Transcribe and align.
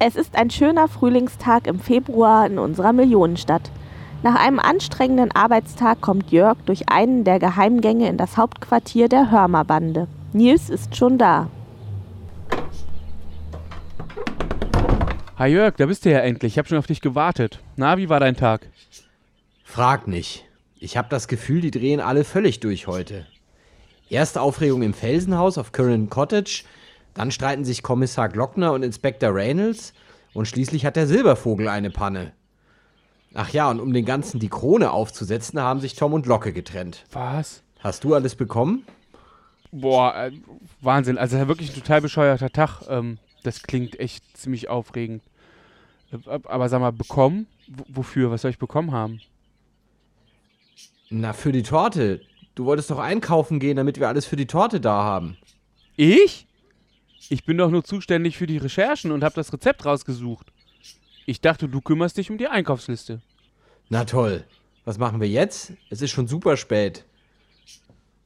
Es 0.00 0.16
ist 0.16 0.34
ein 0.36 0.50
schöner 0.50 0.88
Frühlingstag 0.88 1.66
im 1.68 1.78
Februar 1.78 2.46
in 2.46 2.58
unserer 2.58 2.92
Millionenstadt. 2.92 3.70
Nach 4.24 4.34
einem 4.34 4.58
anstrengenden 4.58 5.30
Arbeitstag 5.30 6.00
kommt 6.00 6.32
Jörg 6.32 6.56
durch 6.66 6.88
einen 6.88 7.22
der 7.24 7.38
Geheimgänge 7.38 8.08
in 8.08 8.16
das 8.16 8.36
Hauptquartier 8.36 9.08
der 9.08 9.30
Hörmer-Bande. 9.30 10.08
Nils 10.32 10.68
ist 10.68 10.96
schon 10.96 11.16
da. 11.16 11.48
Hi 15.38 15.48
Jörg, 15.48 15.76
da 15.76 15.86
bist 15.86 16.04
du 16.04 16.10
ja 16.10 16.18
endlich. 16.18 16.54
Ich 16.54 16.58
habe 16.58 16.68
schon 16.68 16.78
auf 16.78 16.86
dich 16.86 17.00
gewartet. 17.00 17.60
Na, 17.76 17.96
wie 17.96 18.08
war 18.08 18.18
dein 18.18 18.36
Tag? 18.36 18.68
Frag 19.62 20.08
nicht. 20.08 20.44
Ich 20.78 20.96
habe 20.96 21.08
das 21.08 21.28
Gefühl, 21.28 21.60
die 21.60 21.70
drehen 21.70 22.00
alle 22.00 22.24
völlig 22.24 22.60
durch 22.60 22.88
heute. 22.88 23.26
Erste 24.08 24.40
Aufregung 24.40 24.82
im 24.82 24.92
Felsenhaus 24.92 25.56
auf 25.56 25.72
Curran 25.72 26.10
Cottage, 26.10 26.64
dann 27.14 27.30
streiten 27.30 27.64
sich 27.64 27.82
Kommissar 27.82 28.28
Glockner 28.28 28.72
und 28.72 28.82
Inspektor 28.82 29.34
Reynolds 29.34 29.94
und 30.34 30.46
schließlich 30.46 30.84
hat 30.84 30.96
der 30.96 31.06
Silbervogel 31.06 31.68
eine 31.68 31.90
Panne. 31.90 32.32
Ach 33.34 33.50
ja, 33.50 33.68
und 33.70 33.80
um 33.80 33.92
den 33.92 34.04
Ganzen 34.04 34.38
die 34.38 34.48
Krone 34.48 34.92
aufzusetzen, 34.92 35.60
haben 35.60 35.80
sich 35.80 35.94
Tom 35.94 36.12
und 36.12 36.26
Locke 36.26 36.52
getrennt. 36.52 37.04
Was? 37.12 37.62
Hast 37.80 38.04
du 38.04 38.14
alles 38.14 38.36
bekommen? 38.36 38.84
Boah, 39.72 40.14
äh, 40.14 40.32
Wahnsinn. 40.80 41.18
Also 41.18 41.36
wirklich 41.48 41.70
ein 41.70 41.74
total 41.74 42.00
bescheuerter 42.00 42.50
Tag. 42.50 42.82
Ähm, 42.88 43.18
das 43.42 43.64
klingt 43.64 43.98
echt 43.98 44.36
ziemlich 44.36 44.68
aufregend. 44.68 45.22
Äh, 46.12 46.18
aber 46.44 46.68
sag 46.68 46.80
mal, 46.80 46.92
bekommen? 46.92 47.46
W 47.66 47.82
wofür? 47.88 48.30
Was 48.30 48.42
soll 48.42 48.52
ich 48.52 48.58
bekommen 48.58 48.92
haben? 48.92 49.20
Na, 51.10 51.32
für 51.32 51.50
die 51.50 51.64
Torte. 51.64 52.20
Du 52.54 52.66
wolltest 52.66 52.90
doch 52.90 53.00
einkaufen 53.00 53.58
gehen, 53.58 53.76
damit 53.76 53.98
wir 53.98 54.08
alles 54.08 54.26
für 54.26 54.36
die 54.36 54.46
Torte 54.46 54.80
da 54.80 55.02
haben. 55.02 55.36
Ich? 55.96 56.46
Ich 57.30 57.44
bin 57.44 57.58
doch 57.58 57.70
nur 57.70 57.84
zuständig 57.84 58.36
für 58.36 58.46
die 58.46 58.58
Recherchen 58.58 59.12
und 59.12 59.24
habe 59.24 59.34
das 59.34 59.52
Rezept 59.52 59.84
rausgesucht. 59.84 60.52
Ich 61.26 61.40
dachte, 61.40 61.68
du 61.68 61.80
kümmerst 61.80 62.18
dich 62.18 62.30
um 62.30 62.38
die 62.38 62.48
Einkaufsliste. 62.48 63.22
Na 63.88 64.04
toll. 64.04 64.44
Was 64.84 64.98
machen 64.98 65.20
wir 65.20 65.28
jetzt? 65.28 65.72
Es 65.88 66.02
ist 66.02 66.10
schon 66.10 66.26
super 66.26 66.56
spät. 66.56 67.04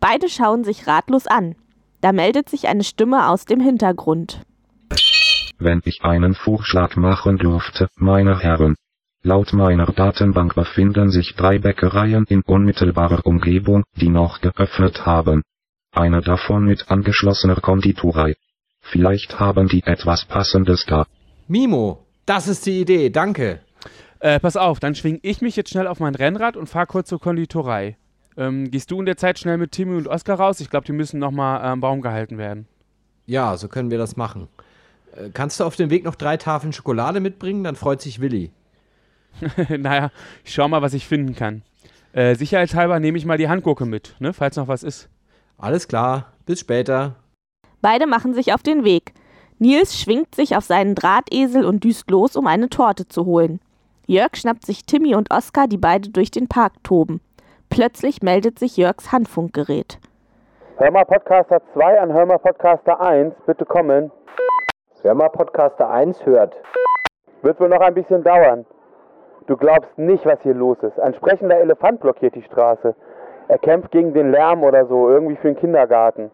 Beide 0.00 0.28
schauen 0.28 0.64
sich 0.64 0.86
ratlos 0.86 1.26
an. 1.26 1.54
Da 2.00 2.12
meldet 2.12 2.48
sich 2.48 2.68
eine 2.68 2.84
Stimme 2.84 3.28
aus 3.28 3.44
dem 3.44 3.60
Hintergrund. 3.60 4.40
Wenn 5.58 5.80
ich 5.84 6.02
einen 6.02 6.34
Vorschlag 6.34 6.96
machen 6.96 7.38
dürfte, 7.38 7.88
meine 7.96 8.38
Herren. 8.40 8.76
Laut 9.22 9.52
meiner 9.52 9.86
Datenbank 9.86 10.54
befinden 10.54 11.10
sich 11.10 11.34
drei 11.34 11.58
Bäckereien 11.58 12.24
in 12.28 12.42
unmittelbarer 12.42 13.26
Umgebung, 13.26 13.84
die 13.96 14.08
noch 14.08 14.40
geöffnet 14.40 15.04
haben. 15.04 15.42
Eine 15.92 16.20
davon 16.20 16.64
mit 16.64 16.90
angeschlossener 16.90 17.60
Konditorei. 17.60 18.34
Vielleicht 18.90 19.40
haben 19.40 19.68
die 19.68 19.82
etwas 19.84 20.24
Passendes 20.24 20.86
da. 20.86 21.06
Mimo, 21.48 22.04
das 22.24 22.48
ist 22.48 22.66
die 22.66 22.80
Idee, 22.80 23.10
danke. 23.10 23.60
Äh, 24.20 24.40
pass 24.40 24.56
auf, 24.56 24.80
dann 24.80 24.94
schwing 24.94 25.18
ich 25.22 25.40
mich 25.42 25.56
jetzt 25.56 25.70
schnell 25.70 25.86
auf 25.86 26.00
mein 26.00 26.14
Rennrad 26.14 26.56
und 26.56 26.68
fahr 26.68 26.86
kurz 26.86 27.08
zur 27.08 27.20
Konditorei. 27.20 27.96
Ähm, 28.36 28.70
gehst 28.70 28.90
du 28.90 29.00
in 29.00 29.06
der 29.06 29.16
Zeit 29.16 29.38
schnell 29.38 29.58
mit 29.58 29.72
Timmy 29.72 29.96
und 29.96 30.08
Oskar 30.08 30.38
raus? 30.38 30.60
Ich 30.60 30.70
glaube, 30.70 30.86
die 30.86 30.92
müssen 30.92 31.18
nochmal 31.18 31.62
am 31.62 31.80
Baum 31.80 32.00
gehalten 32.00 32.38
werden. 32.38 32.66
Ja, 33.26 33.56
so 33.56 33.68
können 33.68 33.90
wir 33.90 33.98
das 33.98 34.16
machen. 34.16 34.48
Äh, 35.16 35.30
kannst 35.32 35.60
du 35.60 35.64
auf 35.64 35.76
dem 35.76 35.90
Weg 35.90 36.04
noch 36.04 36.14
drei 36.14 36.36
Tafeln 36.36 36.72
Schokolade 36.72 37.20
mitbringen? 37.20 37.64
Dann 37.64 37.76
freut 37.76 38.00
sich 38.00 38.20
Willi. 38.20 38.52
naja, 39.78 40.10
ich 40.44 40.54
schau 40.54 40.68
mal, 40.68 40.82
was 40.82 40.94
ich 40.94 41.06
finden 41.06 41.34
kann. 41.34 41.62
Äh, 42.12 42.34
sicherheitshalber 42.36 43.00
nehme 43.00 43.18
ich 43.18 43.26
mal 43.26 43.38
die 43.38 43.48
Handgurke 43.48 43.84
mit, 43.84 44.14
ne, 44.20 44.32
falls 44.32 44.56
noch 44.56 44.68
was 44.68 44.82
ist. 44.82 45.08
Alles 45.58 45.88
klar, 45.88 46.32
bis 46.46 46.60
später. 46.60 47.16
Beide 47.82 48.06
machen 48.06 48.34
sich 48.34 48.52
auf 48.52 48.62
den 48.62 48.84
Weg. 48.84 49.12
Nils 49.58 49.98
schwingt 49.98 50.34
sich 50.34 50.56
auf 50.56 50.64
seinen 50.64 50.94
Drahtesel 50.94 51.64
und 51.64 51.84
düst 51.84 52.10
los, 52.10 52.36
um 52.36 52.46
eine 52.46 52.68
Torte 52.68 53.08
zu 53.08 53.24
holen. 53.24 53.60
Jörg 54.06 54.36
schnappt 54.36 54.66
sich 54.66 54.84
Timmy 54.84 55.14
und 55.14 55.30
Oskar, 55.32 55.66
die 55.66 55.78
beide 55.78 56.10
durch 56.10 56.30
den 56.30 56.48
Park 56.48 56.72
toben. 56.82 57.20
Plötzlich 57.70 58.22
meldet 58.22 58.58
sich 58.58 58.76
Jörgs 58.76 59.12
Handfunkgerät. 59.12 59.98
Hörmer 60.76 61.04
Podcaster 61.04 61.60
2 61.72 62.00
an 62.00 62.12
Hörmer 62.12 62.38
Podcaster 62.38 63.00
1, 63.00 63.34
bitte 63.46 63.64
kommen. 63.64 64.12
Hörmer 65.02 65.28
Podcaster 65.30 65.88
1 65.90 66.26
hört. 66.26 66.54
Wird 67.42 67.58
wohl 67.60 67.68
noch 67.68 67.80
ein 67.80 67.94
bisschen 67.94 68.22
dauern. 68.22 68.66
Du 69.46 69.56
glaubst 69.56 69.96
nicht, 69.96 70.26
was 70.26 70.40
hier 70.42 70.54
los 70.54 70.76
ist. 70.82 70.98
Ein 70.98 71.14
sprechender 71.14 71.56
Elefant 71.58 72.00
blockiert 72.00 72.34
die 72.34 72.42
Straße. 72.42 72.94
Er 73.48 73.58
kämpft 73.58 73.92
gegen 73.92 74.12
den 74.12 74.32
Lärm 74.32 74.62
oder 74.64 74.86
so, 74.86 75.08
irgendwie 75.08 75.36
für 75.36 75.48
den 75.48 75.56
Kindergarten. 75.56 76.30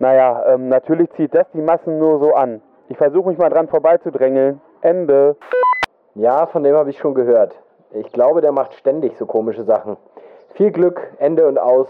Naja, 0.00 0.42
ähm, 0.46 0.68
natürlich 0.68 1.10
zieht 1.12 1.34
das 1.34 1.46
die 1.52 1.60
Massen 1.60 1.98
nur 1.98 2.18
so 2.20 2.34
an. 2.34 2.62
Ich 2.88 2.96
versuche 2.96 3.28
mich 3.28 3.38
mal 3.38 3.50
dran 3.50 3.68
vorbeizudrängeln. 3.68 4.60
Ende. 4.80 5.36
Ja, 6.14 6.46
von 6.46 6.64
dem 6.64 6.74
habe 6.74 6.88
ich 6.88 6.98
schon 6.98 7.14
gehört. 7.14 7.54
Ich 7.92 8.10
glaube, 8.10 8.40
der 8.40 8.50
macht 8.50 8.74
ständig 8.74 9.12
so 9.18 9.26
komische 9.26 9.64
Sachen. 9.64 9.98
Viel 10.54 10.70
Glück, 10.70 11.00
Ende 11.18 11.46
und 11.46 11.58
aus. 11.58 11.86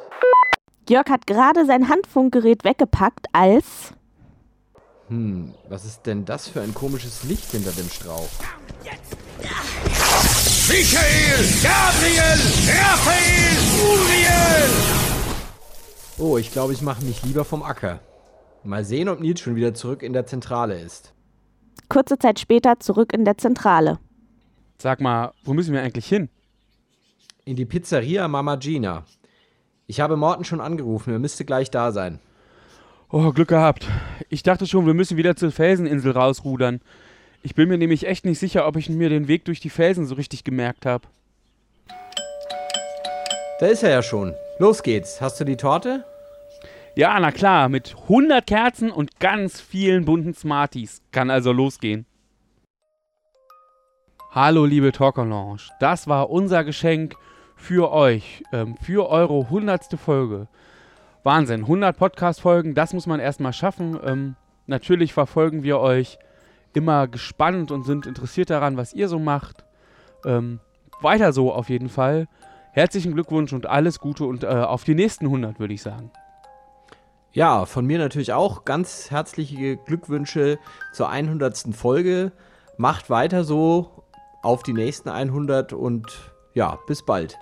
Jörg 0.89 1.09
hat 1.09 1.29
gerade 1.29 1.65
sein 1.67 1.89
Handfunkgerät 1.89 2.65
weggepackt, 2.65 3.27
als. 3.33 3.93
Hm, 5.09 5.55
was 5.69 5.85
ist 5.85 6.05
denn 6.05 6.25
das 6.25 6.49
für 6.49 6.61
ein 6.61 6.75
komisches 6.75 7.23
Licht 7.23 7.53
hinter 7.53 7.71
dem 7.71 7.89
Strauch? 7.89 8.29
Michael, 10.69 11.47
Gabriel, 11.63 12.41
Raphael, 12.75 13.57
Uriel! 13.87 14.90
Ich 16.39 16.53
glaube, 16.53 16.73
ich 16.73 16.83
mache 16.83 17.05
mich 17.05 17.23
lieber 17.25 17.45
vom 17.45 17.63
Acker. 17.63 18.01
Mal 18.63 18.85
sehen, 18.85 19.09
ob 19.09 19.21
Nils 19.21 19.41
schon 19.41 19.57
wieder 19.57 19.75
zurück 19.75 20.03
in 20.03 20.13
der 20.13 20.27
Zentrale 20.27 20.79
ist. 20.79 21.13
Kurze 21.89 22.19
Zeit 22.19 22.39
später 22.39 22.79
zurück 22.79 23.13
in 23.13 23.25
der 23.25 23.39
Zentrale. 23.39 23.99
Sag 24.79 25.01
mal, 25.01 25.33
wo 25.45 25.55
müssen 25.55 25.73
wir 25.73 25.83
eigentlich 25.83 26.07
hin? 26.07 26.29
In 27.45 27.57
die 27.57 27.65
Pizzeria 27.65 28.29
Mama 28.29 28.57
Gina. 28.57 29.05
Ich 29.87 30.01
habe 30.01 30.17
Morten 30.17 30.45
schon 30.45 30.61
angerufen, 30.61 31.13
er 31.13 31.19
müsste 31.19 31.45
gleich 31.45 31.71
da 31.71 31.91
sein. 31.91 32.21
Oh, 33.11 33.33
Glück 33.33 33.49
gehabt. 33.49 33.89
Ich 34.29 34.43
dachte 34.43 34.67
schon, 34.67 34.87
wir 34.87 34.95
müssen 34.95 35.17
wieder 35.17 35.35
zur 35.35 35.51
Felseninsel 35.51 36.13
rausrudern. 36.13 36.81
Ich 37.43 37.55
bin 37.55 37.69
mir 37.69 37.79
nämlich 37.79 38.07
echt 38.07 38.25
nicht 38.25 38.39
sicher, 38.39 38.67
ob 38.67 38.77
ich 38.77 38.89
mir 38.89 39.09
den 39.09 39.27
Weg 39.27 39.47
durch 39.47 39.59
die 39.59 39.71
Felsen 39.71 40.07
so 40.07 40.15
richtig 40.15 40.45
gemerkt 40.45 40.87
habe. 40.87 41.09
Da 43.59 43.67
ist 43.67 43.83
er 43.83 43.91
ja 43.91 44.03
schon. 44.03 44.35
Los 44.59 44.83
geht's. 44.83 45.21
Hast 45.21 45.41
du 45.41 45.45
die 45.45 45.57
Torte? 45.57 46.05
Ja, 47.01 47.19
na 47.19 47.33
klar, 47.33 47.71
mit 47.71 47.97
100 47.99 48.47
Kerzen 48.47 48.91
und 48.91 49.21
ganz 49.21 49.59
vielen 49.59 50.05
bunten 50.05 50.35
Smarties. 50.35 51.01
Kann 51.13 51.31
also 51.31 51.51
losgehen. 51.51 52.05
Hallo, 54.33 54.67
liebe 54.67 54.93
Talker 54.93 55.57
Das 55.81 56.09
war 56.09 56.29
unser 56.29 56.63
Geschenk 56.63 57.17
für 57.57 57.91
euch, 57.91 58.43
ähm, 58.53 58.77
für 58.83 59.09
eure 59.09 59.47
100. 59.47 59.99
Folge. 59.99 60.47
Wahnsinn, 61.23 61.63
100 61.63 61.97
Podcast-Folgen, 61.97 62.75
das 62.75 62.93
muss 62.93 63.07
man 63.07 63.19
erstmal 63.19 63.55
schaffen. 63.55 63.99
Ähm, 64.05 64.37
natürlich 64.67 65.15
verfolgen 65.15 65.63
wir 65.63 65.79
euch 65.79 66.19
immer 66.75 67.09
gespannt 67.09 67.71
und 67.71 67.85
sind 67.85 68.05
interessiert 68.05 68.51
daran, 68.51 68.77
was 68.77 68.93
ihr 68.93 69.09
so 69.09 69.19
macht. 69.19 69.65
Ähm, 70.27 70.61
weiter 71.01 71.33
so 71.33 71.51
auf 71.51 71.71
jeden 71.71 71.89
Fall. 71.89 72.29
Herzlichen 72.73 73.15
Glückwunsch 73.15 73.55
und 73.55 73.65
alles 73.65 74.01
Gute 74.01 74.25
und 74.25 74.45
äh, 74.45 74.49
auf 74.49 74.85
die 74.85 74.95
nächsten 74.95 75.25
100, 75.25 75.59
würde 75.61 75.73
ich 75.73 75.81
sagen. 75.81 76.11
Ja, 77.33 77.65
von 77.65 77.87
mir 77.87 77.99
natürlich 77.99 78.33
auch 78.33 78.65
ganz 78.65 79.11
herzliche 79.13 79.77
Glückwünsche 79.77 80.59
zur 80.93 81.11
100. 81.11 81.69
Folge. 81.73 82.33
Macht 82.77 83.09
weiter 83.09 83.45
so 83.45 84.05
auf 84.43 84.65
die 84.65 84.73
nächsten 84.73 85.09
100 85.09 85.73
und 85.73 86.33
ja, 86.55 86.79
bis 86.89 87.05
bald. 87.05 87.39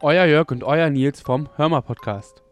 Euer 0.00 0.24
Jörg 0.24 0.50
und 0.50 0.64
euer 0.64 0.88
Nils 0.88 1.20
vom 1.20 1.50
Hörmer 1.56 1.82
Podcast. 1.82 2.42